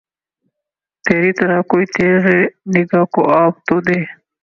تری 1.05 1.31
طرح 1.39 1.59
کوئی 1.71 1.85
تیغِ 1.95 2.25
نگہ 2.73 3.01
کو 3.13 3.21
آب 3.41 3.53
تو 3.67 3.75
دے 3.87 3.99